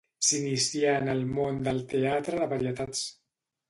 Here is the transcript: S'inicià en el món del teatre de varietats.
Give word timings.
S'inicià 0.27 0.95
en 1.03 1.13
el 1.13 1.23
món 1.37 1.63
del 1.69 1.85
teatre 1.95 2.43
de 2.43 2.53
varietats. 2.59 3.09